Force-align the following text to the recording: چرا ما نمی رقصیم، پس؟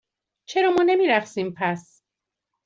چرا 0.45 0.71
ما 0.71 0.83
نمی 0.83 1.07
رقصیم، 1.07 1.51
پس؟ 1.57 2.03